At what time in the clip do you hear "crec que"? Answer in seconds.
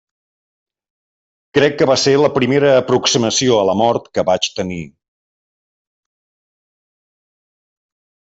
1.57-1.87